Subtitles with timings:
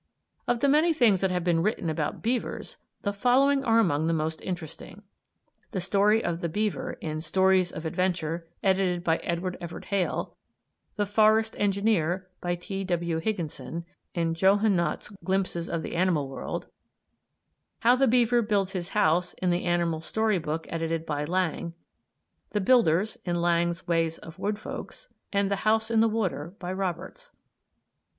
[0.47, 4.13] Of the many things that have been written about beavers the following are among the
[4.15, 5.03] most interesting:
[5.73, 10.35] The story of the beaver in "Stories of Adventure," edited by Edward Everett Hale;
[10.95, 12.83] "The Forest Engineer," by T.
[12.83, 13.19] W.
[13.19, 13.85] Higginson,
[14.15, 16.65] in Johonnott's "Glimpses of the Animal World";
[17.81, 21.75] "How the Beaver Builds His House," in "The Animal Story Book," edited by Lang;
[22.53, 26.73] "The Builders," in Lang's "Ways of Wood Folks"; and "The House in the Water," by
[26.73, 27.29] Roberts.